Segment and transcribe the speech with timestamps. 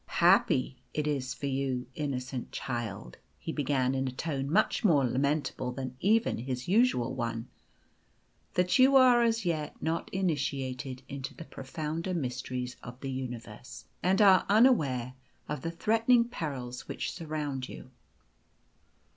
[0.17, 5.71] "Happy is it for you, innocent child," he began, in a tone much more lamentable
[5.71, 7.47] than even his usual one,
[8.55, 14.23] "that you are as yet not initiated into the profounder mysteries of the universe, and
[14.23, 15.13] are unaware
[15.47, 17.91] of the threatening perils which surround you.